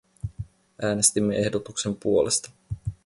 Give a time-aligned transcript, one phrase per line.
[0.79, 2.51] Äänestimme ehdotuksen puolesta.